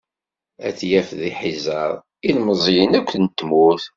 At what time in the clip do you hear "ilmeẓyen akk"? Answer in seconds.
2.29-3.09